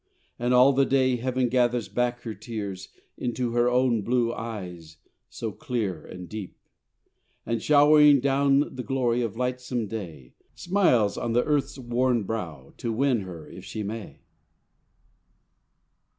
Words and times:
And 0.39 0.51
all 0.51 0.73
the 0.73 0.87
day 0.87 1.17
heaven 1.17 1.47
gathers 1.47 1.87
back 1.87 2.21
her 2.21 2.33
tears 2.33 2.89
Into 3.19 3.51
her 3.51 3.69
own 3.69 4.01
blue 4.01 4.33
eyes 4.33 4.97
so 5.29 5.51
clear 5.51 6.03
and 6.03 6.27
deep, 6.27 6.57
And 7.45 7.61
showering 7.61 8.19
down 8.19 8.75
the 8.75 8.81
glory 8.81 9.21
of 9.21 9.37
lightsome 9.37 9.85
day, 9.85 10.33
Smiles 10.55 11.19
on 11.19 11.33
the 11.33 11.43
earth's 11.43 11.77
worn 11.77 12.23
brow 12.23 12.73
to 12.77 12.91
win 12.91 13.21
her 13.21 13.47
if 13.47 13.63
she 13.63 13.83
may. 13.83 14.21